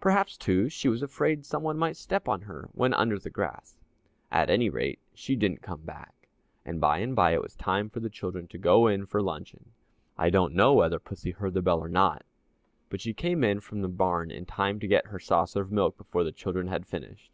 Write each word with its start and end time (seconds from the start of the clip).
Perhaps, 0.00 0.36
too, 0.36 0.68
she 0.68 0.86
was 0.86 1.02
afraid 1.02 1.46
some 1.46 1.62
one 1.62 1.78
might 1.78 1.96
step 1.96 2.28
on 2.28 2.42
her 2.42 2.68
when 2.74 2.92
under 2.92 3.18
the 3.18 3.30
grass. 3.30 3.78
At 4.30 4.50
any 4.50 4.68
rate, 4.68 4.98
she 5.14 5.34
didn't 5.34 5.62
come 5.62 5.80
back, 5.80 6.28
and 6.66 6.78
by 6.78 6.98
and 6.98 7.16
by 7.16 7.32
it 7.32 7.40
was 7.40 7.56
time 7.56 7.88
for 7.88 8.00
the 8.00 8.10
children 8.10 8.46
to 8.48 8.58
go 8.58 8.86
in 8.86 9.06
for 9.06 9.22
luncheon. 9.22 9.70
I 10.18 10.28
don't 10.28 10.52
know 10.52 10.74
whether 10.74 10.98
pussy 10.98 11.30
heard 11.30 11.54
the 11.54 11.62
bell 11.62 11.78
or 11.80 11.88
not, 11.88 12.22
but 12.90 13.00
she 13.00 13.14
came 13.14 13.42
in 13.42 13.60
from 13.60 13.80
the 13.80 13.88
barn 13.88 14.30
in 14.30 14.44
time 14.44 14.78
to 14.80 14.86
get 14.86 15.06
her 15.06 15.18
saucer 15.18 15.62
of 15.62 15.72
milk 15.72 15.96
before 15.96 16.22
the 16.22 16.32
children 16.32 16.66
had 16.66 16.84
finished. 16.84 17.32